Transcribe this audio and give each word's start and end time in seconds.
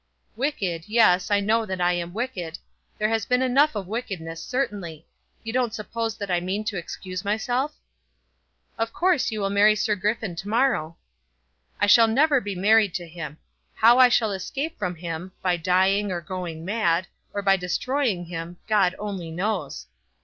"Wicked; 0.35 0.85
yes, 0.89 1.29
I 1.29 1.39
know 1.41 1.63
that 1.63 1.79
I 1.79 1.93
am 1.93 2.11
wicked. 2.11 2.57
There 2.97 3.09
has 3.09 3.23
been 3.27 3.43
enough 3.43 3.75
of 3.75 3.85
wickedness 3.85 4.43
certainly. 4.43 5.05
You 5.43 5.53
don't 5.53 5.75
suppose 5.75 6.17
that 6.17 6.31
I 6.31 6.39
mean 6.39 6.63
to 6.63 6.75
excuse 6.75 7.23
myself?" 7.23 7.75
"Of 8.79 8.93
course 8.93 9.29
you 9.29 9.41
will 9.41 9.51
marry 9.51 9.75
Sir 9.75 9.93
Griffin 9.93 10.35
to 10.37 10.49
morrow." 10.49 10.97
"I 11.79 11.85
shall 11.85 12.07
never 12.07 12.41
be 12.41 12.55
married 12.55 12.95
to 12.95 13.05
him. 13.07 13.37
How 13.75 13.99
I 13.99 14.09
shall 14.09 14.31
escape 14.31 14.75
from 14.79 14.95
him, 14.95 15.33
by 15.43 15.55
dying, 15.55 16.11
or 16.11 16.19
going 16.19 16.65
mad, 16.65 17.05
or 17.31 17.43
by 17.43 17.55
destroying 17.55 18.25
him, 18.25 18.57
God 18.65 18.95
only 18.97 19.29
knows." 19.29 19.85